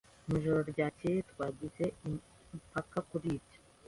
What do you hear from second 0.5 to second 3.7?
ryakeye twagize impaka kuri byo.